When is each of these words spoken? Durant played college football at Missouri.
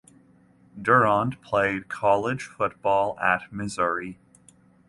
Durant 0.81 1.39
played 1.43 1.87
college 1.87 2.45
football 2.47 3.19
at 3.19 3.53
Missouri. 3.53 4.17